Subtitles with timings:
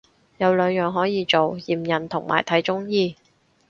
[0.39, 3.15] 有兩樣可以做，驗孕同埋睇中醫